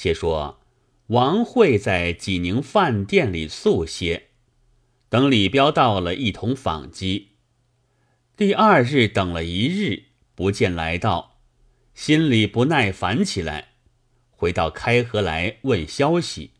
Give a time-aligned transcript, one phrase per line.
[0.00, 0.60] 且说
[1.08, 4.28] 王惠在济宁饭店里宿歇，
[5.08, 7.30] 等李彪到了，一同访击。
[8.36, 10.04] 第二日等了一日，
[10.36, 11.40] 不见来到，
[11.94, 13.70] 心里不耐烦起来，
[14.30, 16.52] 回到开河来问消息。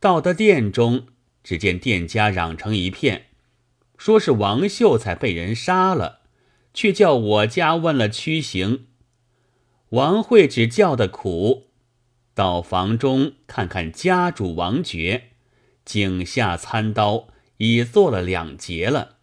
[0.00, 1.08] 到的店中，
[1.44, 3.26] 只见店家嚷成一片，
[3.98, 6.20] 说是王秀才被人杀了，
[6.72, 8.86] 却叫我家问了屈行。
[9.90, 11.67] 王慧只叫的苦，
[12.38, 15.30] 到房中看看家主王爵，
[15.84, 17.26] 颈下餐刀
[17.56, 19.16] 已做了两截了。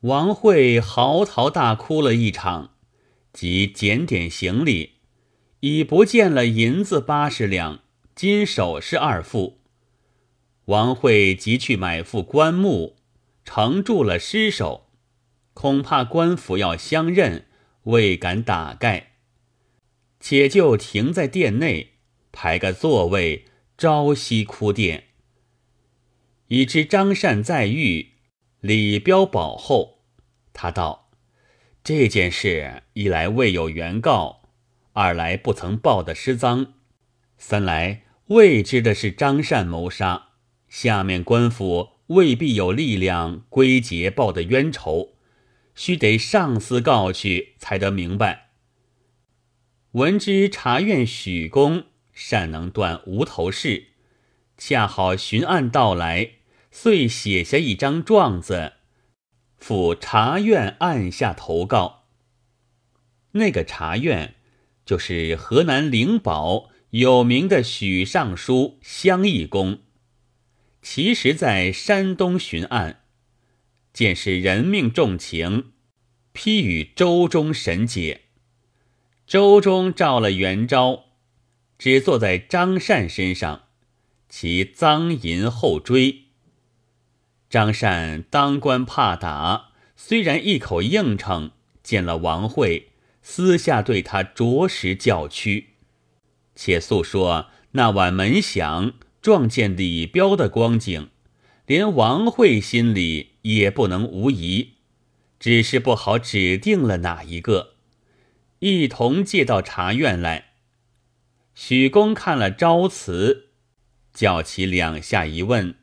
[0.00, 2.74] 王慧嚎啕大哭了一场，
[3.32, 4.96] 即检点行李，
[5.60, 7.80] 已不见了银子八十两。
[8.14, 9.60] 金首饰二副，
[10.66, 12.96] 王慧即去买副棺木，
[13.42, 14.88] 承住了尸首，
[15.54, 17.46] 恐怕官府要相认，
[17.84, 19.13] 未敢打盖，
[20.26, 21.96] 且就停在殿内，
[22.32, 23.44] 排个座位，
[23.76, 25.02] 朝夕哭奠。
[26.48, 28.12] 已知张善在狱，
[28.62, 29.98] 李彪保后，
[30.54, 31.10] 他道
[31.84, 34.48] ：“这件事一来未有原告，
[34.94, 36.68] 二来不曾报的失赃，
[37.36, 40.28] 三来。”未知的是张善谋杀，
[40.70, 45.16] 下面官府未必有力量归结报的冤仇，
[45.74, 48.43] 须得上司告去才得明白。
[49.94, 53.90] 闻知察院许公善能断无头事，
[54.58, 56.30] 恰好巡案到来，
[56.72, 58.72] 遂写下一张状子，
[59.56, 62.06] 赴察院按下投告。
[63.32, 64.34] 那个察院，
[64.84, 66.70] 就是河南灵宝。
[66.90, 69.80] 有名的许尚书乡义公，
[70.80, 73.02] 其实在山东巡案，
[73.92, 75.72] 见是人命重情，
[76.32, 78.23] 批与周中审解。
[79.26, 81.04] 周中召了元昭，
[81.78, 83.62] 只坐在张善身上，
[84.28, 86.24] 其赃银后追。
[87.48, 92.90] 张善当官怕打，虽然一口应承，见了王惠，
[93.22, 95.70] 私下对他着实叫屈。
[96.54, 101.08] 且诉说那晚门响撞见李彪的光景，
[101.66, 104.74] 连王慧心里也不能无疑，
[105.40, 107.73] 只是不好指定了哪一个。
[108.66, 110.54] 一同借到茶院来，
[111.54, 113.50] 许公看了招词，
[114.14, 115.74] 叫其两下一问，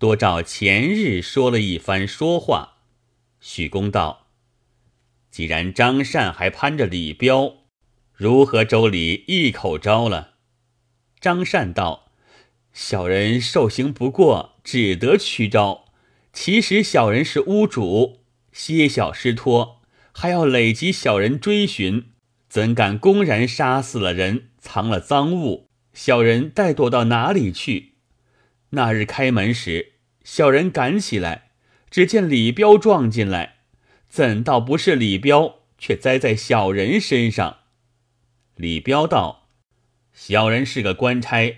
[0.00, 2.78] 多照前日说了一番说话。
[3.38, 4.26] 许公道
[5.30, 7.58] ：“既然张善还攀着李彪。”
[8.12, 10.34] 如何周礼一口招了？
[11.20, 12.10] 张善道
[12.74, 15.84] ：“小人受刑不过，只得屈招。
[16.32, 22.10] 其实小人是屋主，些小失托，还要累及小人追寻，
[22.54, 25.66] 怎敢公然杀死了人，藏了赃物？
[25.92, 27.94] 小人待躲到哪里去？
[28.70, 31.50] 那日开门时，小人赶起来，
[31.90, 33.56] 只见李彪撞进来，
[34.08, 37.56] 怎道不是李彪，却栽在小人身上？”
[38.54, 39.48] 李彪道
[40.14, 41.56] ：“小人是个官差，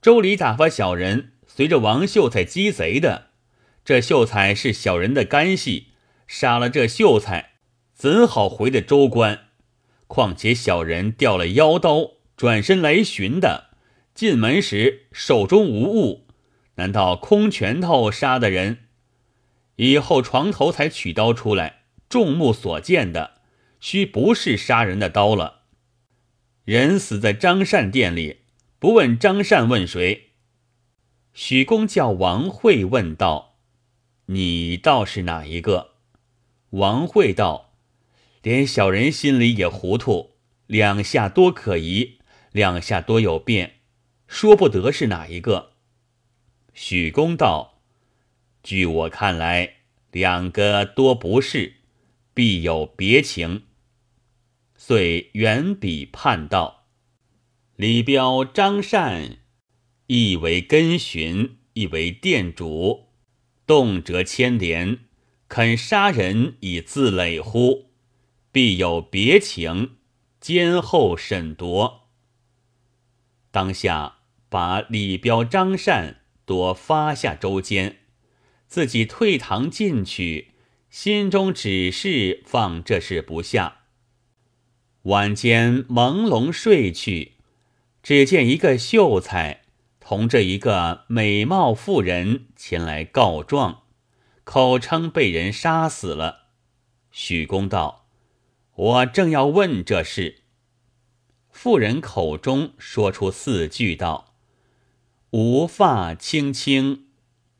[0.00, 3.32] 周礼打发小人随着王秀才鸡贼的。
[3.84, 5.88] 这秀才是小人的干系，
[6.26, 7.50] 杀了这秀才，
[7.92, 9.48] 怎好回的州官？
[10.12, 13.70] 况且小人掉了腰刀，转身来寻的，
[14.14, 16.26] 进门时手中无物，
[16.74, 18.90] 难道空拳头杀的人？
[19.76, 23.40] 以后床头才取刀出来，众目所见的，
[23.80, 25.62] 须不是杀人的刀了。”
[26.66, 28.40] 人死在张善店里，
[28.78, 30.32] 不问张善问谁？
[31.32, 33.56] 许公叫王慧问道
[34.28, 35.92] ：“你倒是哪一个？”
[36.68, 37.71] 王慧道
[38.42, 40.32] ：“连小人心里也糊涂，
[40.66, 42.18] 两下多可疑，
[42.50, 43.80] 两下多有变，
[44.26, 45.72] 说不得是哪一个。”
[46.74, 47.82] 许公道
[48.62, 49.74] ：“据我看来，
[50.10, 51.74] 两个多不是，
[52.34, 53.64] 必有别情。”
[54.76, 56.86] 遂远笔判道
[57.76, 59.38] ：“李彪、张善，
[60.08, 63.10] 一为根寻，一为店主，
[63.64, 64.98] 动辄牵连，
[65.46, 67.91] 肯杀人以自累乎？
[68.52, 69.96] 必有别情，
[70.40, 72.08] 监后审夺。
[73.50, 74.18] 当下
[74.48, 78.00] 把李彪、张善多发下周监，
[78.68, 80.52] 自己退堂进去，
[80.90, 83.78] 心中只是放这事不下。”
[85.04, 87.32] 晚间朦胧睡去，
[88.02, 89.62] 只见一个秀才
[89.98, 93.82] 同着一个美貌妇人前来告状，
[94.44, 96.48] 口称被人杀死了。
[97.10, 98.01] 许公道
[98.82, 100.42] ：“我正要问这事。”
[101.52, 104.34] 妇人口中说出四句道
[105.30, 107.06] ：“无发青青，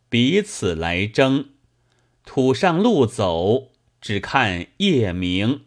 [0.09, 1.51] 彼此来争。
[2.25, 3.71] 土上路走，
[4.01, 5.67] 只看夜明。”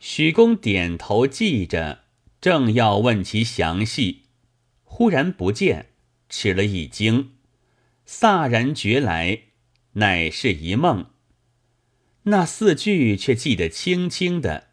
[0.00, 2.04] 许公点头记着，
[2.40, 4.22] 正要问其详细，
[4.82, 5.90] 忽然不见，
[6.28, 7.34] 吃了一惊，
[8.08, 9.42] 飒然觉来，
[9.92, 11.10] 乃是一梦。
[12.24, 14.68] 那四句却记得清清的。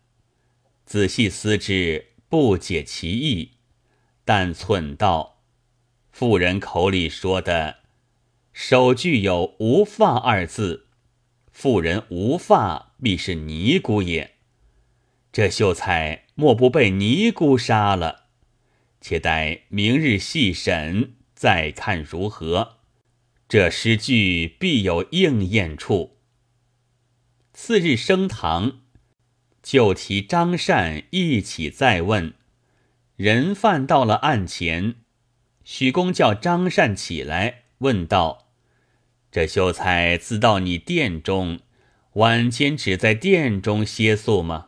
[0.86, 3.52] 仔细思之，不解其意，
[4.26, 5.44] 但忖道
[6.12, 7.78] ：“妇人口里说的
[8.52, 10.88] 首句有‘无发’二字，
[11.52, 14.36] 妇人无发，必是尼姑也。
[15.32, 18.26] 这秀才莫不被尼姑杀了？
[19.00, 22.80] 且待明日细审，再看如何。
[23.48, 26.16] 这诗句必有应验处。”
[27.60, 28.82] 次日升堂。
[29.64, 32.36] 就提张善一起再问，
[33.16, 34.94] 人犯到了案前，
[35.64, 38.50] 许公叫张善起来问道
[39.32, 41.60] ：“这秀才自到你殿中，
[42.14, 44.68] 晚间只在殿中歇宿吗？”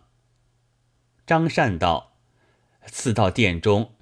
[1.28, 2.18] 张善道
[2.88, 3.94] ：“次到殿中，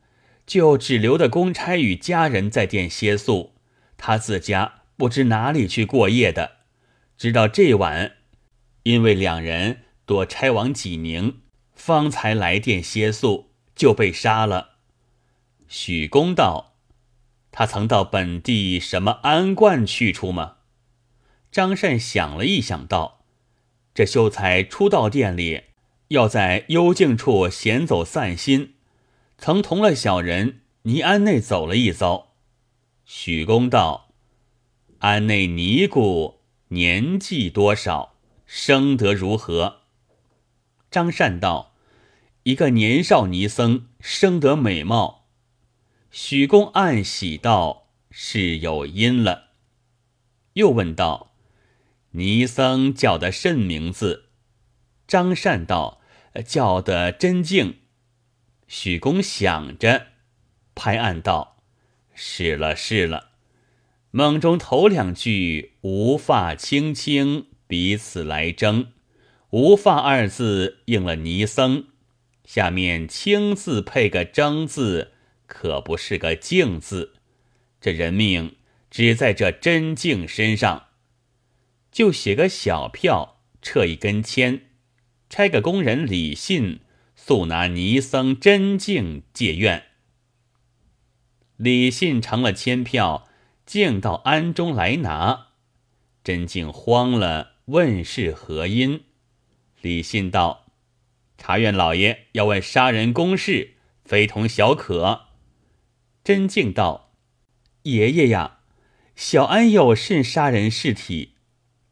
[0.46, 3.54] 就只留的公差与家人在殿歇宿，
[3.98, 6.60] 他自家不知哪里去过夜的，
[7.18, 8.14] 直到这晚，
[8.88, 11.42] 因为两人。”躲差往济宁，
[11.74, 14.78] 方才来电歇宿，就被杀了。
[15.68, 16.76] 许公道
[17.52, 20.60] ：“他曾到本地什么安观去处吗？”
[21.52, 23.26] 张善想了一想，道
[23.94, 25.64] ：“这秀才初到店里，
[26.08, 28.76] 要在幽静处闲走散心，
[29.38, 32.30] 曾同了小人尼安内走了一遭。”
[33.04, 34.14] 许公道
[35.00, 36.40] ：“安内尼姑
[36.70, 38.14] 年纪多少？
[38.48, 39.82] 生得如何？”
[40.90, 41.76] 张善道
[42.44, 45.28] ：“一个年少尼僧，生得美貌。”
[46.10, 49.50] 许公暗喜道：“是有因了。”
[50.54, 51.34] 又问道
[52.12, 54.30] ：“尼僧叫的甚名字？”
[55.08, 56.02] 张善道
[56.48, 57.82] ：“叫的真静。”
[58.68, 60.08] 许公想着，
[60.74, 61.58] 拍案道
[62.16, 63.32] ：“是了，是了。”
[64.12, 68.94] 梦中头两句“无发青青，彼此来争。”
[69.52, 71.86] 无发二字应了尼僧，
[72.44, 75.14] 下面青字配个争字，
[75.46, 77.14] 可不是个静字。
[77.80, 78.58] 这人命
[78.92, 80.88] 只在这真静身上，
[81.92, 84.64] 就写个小票，撤一根签，
[85.30, 86.82] 差个工人李信
[87.16, 89.84] 速拿尼僧真静借愿。
[91.56, 93.30] 李信成了签票，
[93.66, 95.48] 径到庵中来拿。
[96.24, 99.04] 真静慌了，问是何因。
[99.82, 100.68] 李信道
[101.38, 103.76] ：“察院老爷要问杀人公事，
[104.06, 105.24] 非同小可。”
[106.24, 107.12] 真静道
[107.84, 108.60] ：“爷爷呀，
[109.18, 111.34] 小安有甚杀人事体？”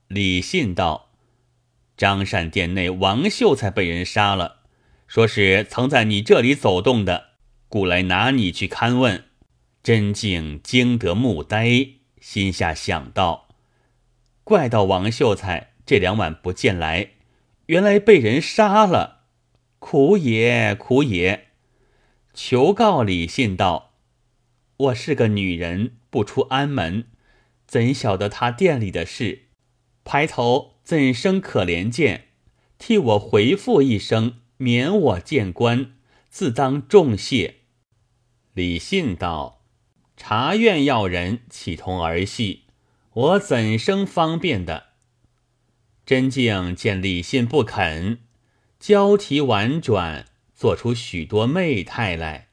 [0.08, 1.12] 李信道
[1.98, 4.62] ：“张善殿内王秀才被人杀了，
[5.08, 7.32] 说是曾在你这里走动的，
[7.68, 9.26] 故来拿你去勘问。”
[9.84, 11.68] 真静惊得目呆，
[12.22, 13.45] 心下想到
[14.46, 17.10] ：“怪到王秀才这两晚不见来。”
[17.68, 19.24] 原来被人杀了，
[19.80, 21.48] 苦也苦也！
[22.32, 23.94] 求告李信道
[24.78, 27.08] ：“我是个女人，不出安门，
[27.66, 29.48] 怎晓得他店里的事？
[30.04, 32.26] 排头怎生可怜见？
[32.78, 35.96] 替我回复一声，免我见官，
[36.30, 37.56] 自当重谢。”
[38.54, 39.64] 李信道
[40.16, 42.65] ：“茶院要人岂同儿戏？
[43.16, 44.90] 我怎生方便的？”
[46.06, 48.20] 真静见李信不肯，
[48.80, 52.50] 交提婉转，做出许多媚态来，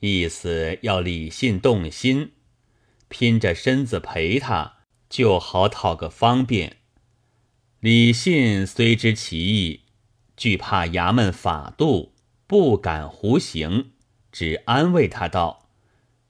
[0.00, 2.32] 意思要李信动心，
[3.08, 4.78] 拼着身子陪他，
[5.10, 6.78] 就好讨个方便。
[7.80, 9.82] 李信虽知其意，
[10.36, 12.14] 惧怕衙门法度，
[12.46, 13.90] 不敢胡行，
[14.32, 15.68] 只安慰他道：“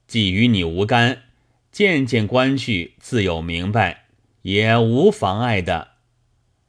[0.08, 1.23] 既与你无干，
[1.74, 4.06] 见见官去，自有明白，
[4.42, 5.94] 也无妨碍的。”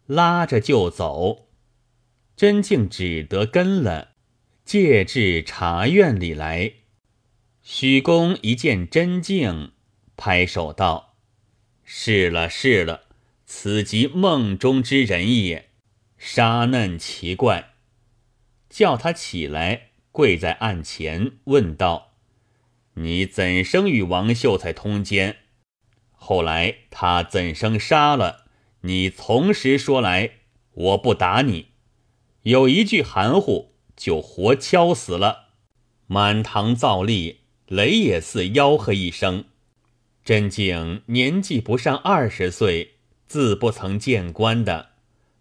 [0.07, 1.47] 拉着就走，
[2.35, 4.13] 真静只得跟了，
[4.65, 6.73] 借至茶院里来。
[7.61, 9.73] 许公一见真静，
[10.17, 11.13] 拍手道
[11.85, 13.03] ：“是了，是了，
[13.45, 15.69] 此即梦中之人也。
[16.17, 17.73] 沙嫩奇怪。”
[18.69, 22.14] 叫他起来，跪在案前，问道
[22.95, 25.37] ：“你怎生与王秀才通奸？
[26.11, 28.43] 后来他怎生杀了？”
[28.85, 30.29] 你从实说来，
[30.73, 31.69] 我不打你。
[32.43, 35.45] 有一句含糊，就活敲死了。
[36.05, 39.45] 满堂造立，雷也似吆喝一声。
[40.23, 44.89] 真敬年纪不上二十岁，自不曾见官的，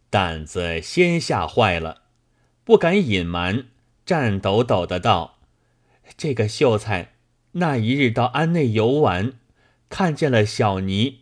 [0.09, 2.05] 胆子先吓坏了，
[2.65, 3.67] 不敢隐瞒，
[4.07, 5.39] 颤抖抖的道
[6.17, 7.14] ：“这个秀才
[7.57, 9.35] 那一日到庵内游玩，
[9.89, 11.21] 看见了小尼，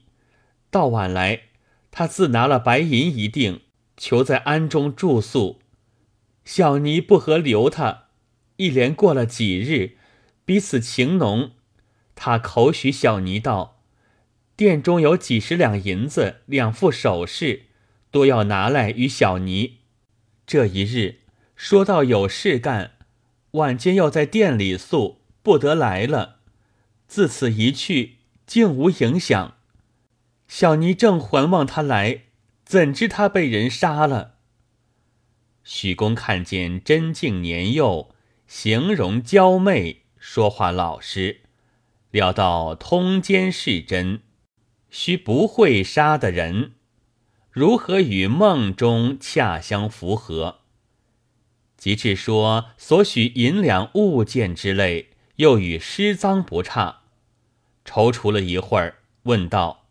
[0.71, 1.43] 到晚来，
[1.91, 3.61] 他自拿了白银一锭，
[3.97, 5.61] 求在庵中住宿。
[6.45, 8.05] 小尼不合留他，
[8.57, 9.99] 一连过了几日，
[10.45, 11.53] 彼此情浓。”
[12.17, 13.83] 他口许小尼道
[14.57, 17.67] ：“店中有几十两银子，两副首饰，
[18.11, 19.81] 都要拿来与小尼。
[20.47, 21.21] 这一日
[21.55, 22.93] 说到有事干，
[23.53, 26.39] 晚间要在店里宿，不得来了。
[27.07, 29.57] 自此一去，竟无影响。
[30.49, 32.23] 小尼正还望他来，
[32.65, 34.37] 怎知他被人杀了。”
[35.65, 38.15] 许公看见真静年幼，
[38.47, 41.43] 形容娇媚，说话老实。
[42.11, 44.21] 料到通奸是真，
[44.91, 46.73] 须不会杀的人，
[47.51, 50.59] 如何与梦中恰相符合？
[51.79, 57.03] 即至说所许银两物件之类，又与失赃不差。
[57.85, 59.89] 踌躇了一会儿，问道：“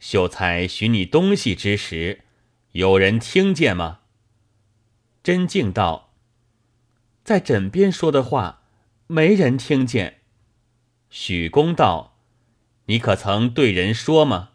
[0.00, 2.24] 秀才寻你东西之时，
[2.72, 4.00] 有人听见吗？”
[5.22, 6.14] 真静道
[7.22, 8.62] ：“在枕边说的话，
[9.06, 10.22] 没人听见。”
[11.10, 12.18] 许公道
[12.86, 14.50] ：“你可曾对人说吗？”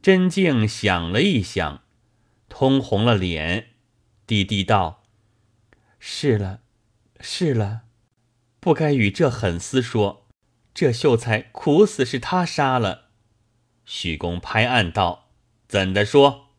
[0.00, 1.82] 真静想了一想，
[2.48, 3.70] 通红了脸，
[4.26, 5.02] 低低道
[5.98, 6.60] ：“是了，
[7.20, 7.82] 是了，
[8.60, 10.26] 不该与这狠厮说。
[10.74, 13.06] 这秀才苦死是他杀了。”
[13.84, 15.30] 许公拍案道
[15.66, 16.50] ：“怎的说？”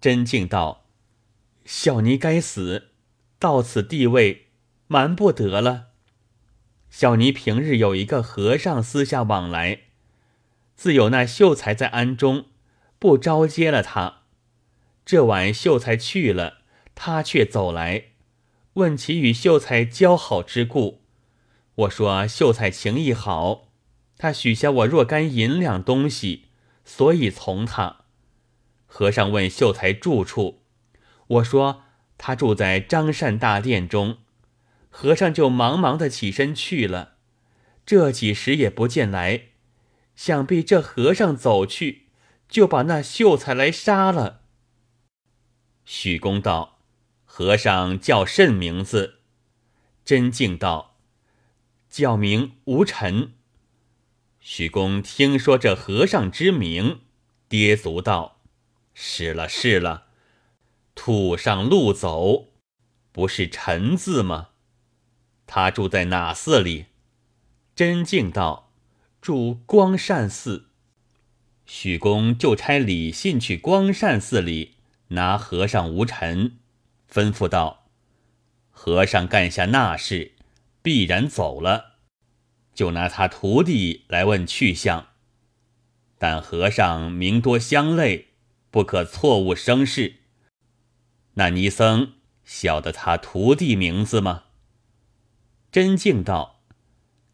[0.00, 0.86] 真静道
[1.64, 2.90] ：“小尼该死，
[3.38, 4.46] 到此地位，
[4.86, 5.86] 瞒不得了。”
[6.90, 9.80] 小尼平日有一个和尚私下往来，
[10.76, 12.46] 自有那秀才在庵中，
[12.98, 14.22] 不招接了他。
[15.04, 16.58] 这晚秀才去了，
[16.94, 18.07] 他却走来，
[18.78, 21.02] 问其与秀才交好之故。
[21.74, 23.72] 我说秀才情谊好，
[24.16, 26.46] 他许下我若干银两东西，
[26.84, 28.04] 所以从他。
[28.86, 30.62] 和尚问秀才住处，
[31.26, 31.82] 我说
[32.16, 34.18] 他住在张善大殿中。
[34.90, 37.16] 和尚就忙忙的起身去了，
[37.84, 39.48] 这几时也不见来，
[40.14, 42.06] 想必这和尚走去，
[42.48, 44.42] 就把那秀才来杀了。
[45.84, 46.77] 许公道
[47.38, 49.20] ：“和尚叫甚名字？”
[50.04, 50.96] 真敬道
[51.88, 53.34] ：“叫名无尘。”
[54.40, 57.02] 许公听说这和尚之名，
[57.48, 58.40] 跌足道
[58.92, 60.06] ：“是了是了，
[60.96, 62.48] 土上路走，
[63.12, 64.48] 不是陈字吗？”
[65.46, 66.86] 他住在哪寺里？
[67.76, 68.72] 真敬道
[69.22, 70.70] ：“住光善寺。”
[71.64, 74.74] 许公就差李信去光善寺里
[75.10, 76.58] 拿和尚无尘，
[77.10, 77.90] 吩咐道
[78.70, 80.32] ：“和尚干下那事，
[80.82, 81.96] 必然走了，
[82.74, 85.08] 就拿他徒弟来问去向。
[86.18, 88.28] 但和尚名多相类，
[88.70, 90.16] 不可错误生事。
[91.34, 94.44] 那尼僧晓得他徒弟名字吗？”
[95.70, 96.62] 真敬道：“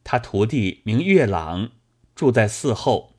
[0.04, 1.70] 他徒弟名月朗，
[2.14, 3.14] 住在寺后。”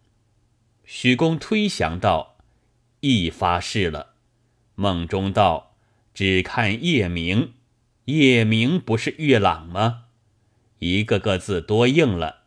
[0.86, 2.38] 许公推详道
[3.02, 4.14] ：“一发誓了。”
[4.76, 5.65] 梦中道
[6.16, 7.54] ：“只看夜明，
[8.06, 10.06] 夜明不是月朗吗？”
[10.80, 12.44] 一个个字多应了，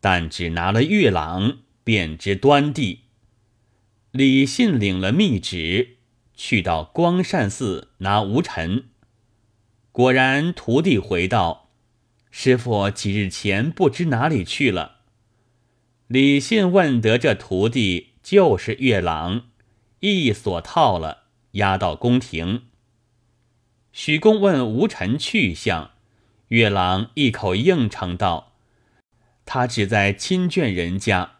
[0.00, 3.02] 但只拿了月朗，便知端地。
[4.12, 5.96] 李信领了密旨，
[6.34, 8.84] 去到光善寺拿无尘。
[9.92, 11.70] 果然，徒弟回道。
[12.30, 15.00] 师傅几日前不知哪里去了。
[16.06, 19.46] 李信问得这徒弟就是月朗，
[20.00, 22.62] 一锁套了，押到宫廷。
[23.96, 25.92] 许公问吴臣去向，
[26.48, 28.52] 月朗一口应承道
[29.46, 31.36] ：“他只在亲眷人家，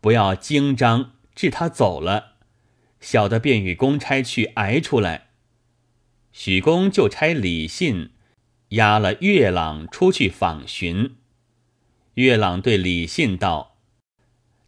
[0.00, 2.32] 不要惊张，至他走了，
[3.00, 5.28] 小的便与公差去挨出来。”
[6.32, 8.10] 许公就差李信。
[8.70, 11.14] 押了月朗出去访寻，
[12.14, 13.76] 月朗对李信道：“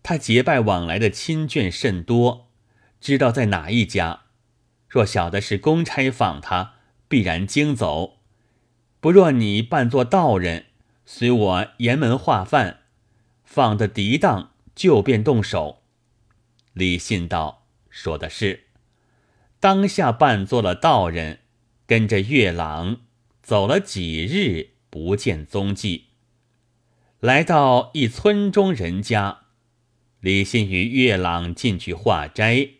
[0.05, 2.53] 他结拜往来的亲眷甚多，
[3.01, 4.21] 知道在哪一家。
[4.89, 6.75] 若晓得是公差访他，
[7.09, 8.19] 必然惊走；
[9.01, 10.67] 不若你扮作道人，
[11.05, 12.81] 随我沿门化饭，
[13.45, 15.83] 放得涤当，就便动手。”
[16.75, 18.65] 李信道：“说的是。”
[19.59, 21.41] 当下扮作了道人，
[21.87, 22.99] 跟着月朗。
[23.43, 26.07] 走了几日，不见踪迹。
[27.21, 29.43] 来到一村中人家，
[30.19, 32.71] 李信与月朗进去化斋，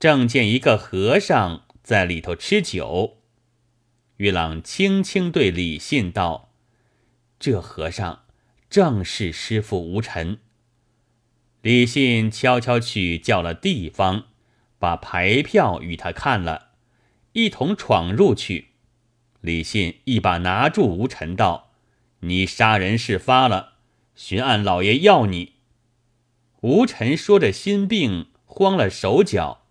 [0.00, 3.18] 正见一个和尚在里头吃酒。
[4.16, 6.52] 玉朗轻轻对李信道
[7.40, 8.24] ：“这和尚
[8.70, 10.38] 正是师傅吴尘。”
[11.62, 14.26] 李信悄悄去叫了地方，
[14.78, 16.70] 把牌票与他看了，
[17.32, 18.68] 一同闯入去。
[19.40, 21.72] 李信一把拿住吴尘道
[22.20, 23.74] ：“你杀人事发了，
[24.14, 25.54] 巡按老爷要你。”
[26.62, 29.61] 吴尘说着心病，慌了手脚，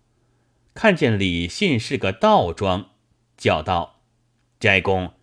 [0.74, 2.90] 看见李信是个道庄，
[3.36, 4.00] 叫道。
[4.58, 5.14] 斋公，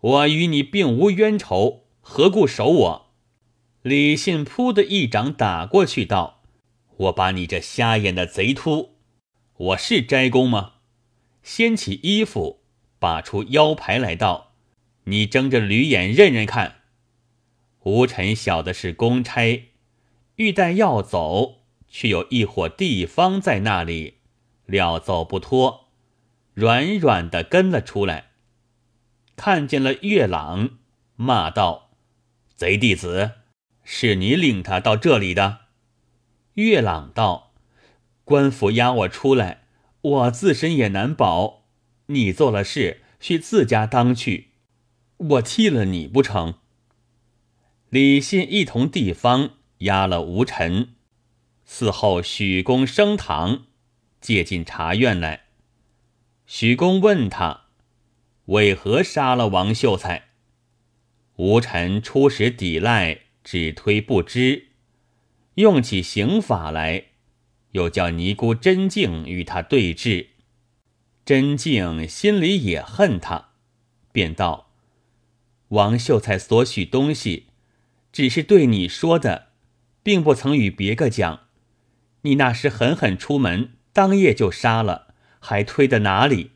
[0.00, 3.12] 我与你并无冤仇，何故守我？
[3.82, 6.42] 李信扑的一掌打过去，道
[6.96, 8.96] ：“我把你这瞎眼的贼秃！
[9.56, 10.74] 我是斋公吗？”
[11.42, 12.60] 掀起衣服，
[13.00, 14.52] 拔出腰牌来道
[15.04, 16.82] ：“你睁着驴眼认认看。”
[17.82, 19.70] 吴尘晓得是公差，
[20.36, 24.18] 欲待要走，却有一伙地方在那里，
[24.66, 25.88] 料走不脱，
[26.54, 28.30] 软软的跟了出来。
[29.36, 30.78] 看见了月朗，
[31.16, 31.90] 骂道
[32.54, 33.32] ：“贼弟子，
[33.82, 35.60] 是你领他到这里的？”
[36.54, 37.52] 月朗道
[38.24, 39.64] ：“官府押我出来，
[40.02, 41.64] 我自身也难保。
[42.06, 44.50] 你做了事，需自家当去，
[45.16, 46.54] 我替了你不成？”
[47.88, 50.94] 李信一同地方押了吴尘，
[51.66, 53.64] 嗣后许公升堂，
[54.22, 55.42] 借进茶院来。
[56.46, 57.62] 许公问他。
[58.46, 60.24] 为何杀了王秀才？
[61.36, 64.66] 吴臣初时抵赖，只推不知，
[65.54, 67.04] 用起刑法来，
[67.70, 70.26] 又叫尼姑真静与他对峙。
[71.24, 73.50] 真静心里也恨他，
[74.10, 74.72] 便道
[75.68, 77.46] ：“王秀才所许东西，
[78.12, 79.50] 只是对你说的，
[80.02, 81.46] 并不曾与别个讲。
[82.22, 86.52] 你那时狠狠出门，当夜就杀了，还推的哪里？”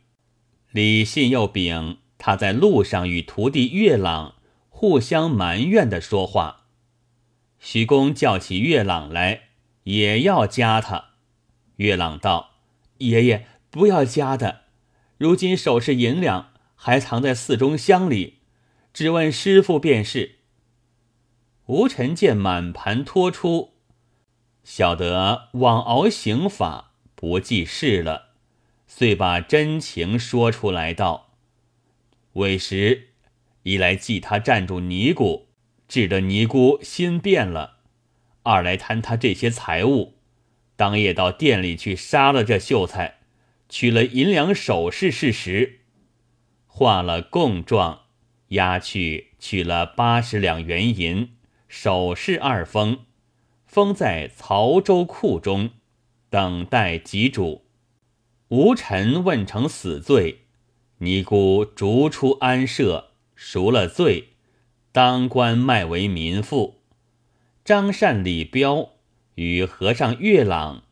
[0.72, 4.35] 李信又禀他在路上与徒弟月朗
[4.68, 6.66] 互相埋怨的说话。
[7.59, 9.49] 徐公叫起月朗来，
[9.85, 11.11] 也要加他。
[11.77, 12.51] 月朗道
[12.99, 14.62] ：“爷爷不要加的，
[15.18, 18.40] 如今首饰银两还藏在寺中箱里，
[18.92, 20.37] 只问师傅便是。”
[21.66, 23.72] 吴臣见满盘托出，
[24.62, 28.37] 晓得枉熬刑法，不记事了。
[28.87, 31.35] 遂把真情说出来道
[32.35, 33.09] ：“为时
[33.64, 35.48] 一来记他站住尼姑，
[35.88, 37.79] 致得尼姑心变了；
[38.44, 40.14] 二来贪他这些财物，
[40.76, 43.16] 当夜到店里去杀了这秀才，
[43.68, 45.81] 取了银两首饰事实，
[46.68, 48.02] 画了供状，
[48.50, 51.33] 押去取了八十两元银，
[51.66, 53.00] 首饰二封，
[53.66, 55.70] 封在曹州库中，
[56.31, 57.65] 等待吉主。”
[58.49, 60.43] 吴臣问成死罪，
[60.99, 64.29] 尼姑逐出安舍，赎了罪，
[64.93, 66.81] 当官卖为民妇。
[67.65, 68.91] 张善、李彪
[69.35, 70.85] 与和尚月朗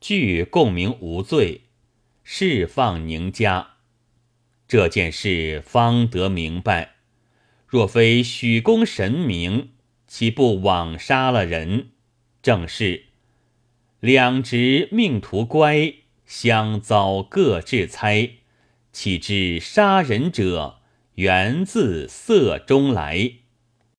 [0.00, 1.64] 俱共鸣无罪，
[2.24, 3.72] 释放宁家。
[4.66, 6.94] 这件事方得明白。
[7.66, 9.72] 若非许公神明，
[10.06, 11.90] 岂不枉杀了人？
[12.42, 13.04] 正是
[14.02, 15.94] 两直命途乖。
[16.26, 18.30] 相遭各致猜，
[18.90, 20.80] 岂知杀人者
[21.14, 23.34] 源自色中来。